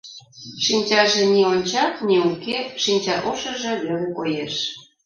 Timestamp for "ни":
1.33-1.41, 2.07-2.17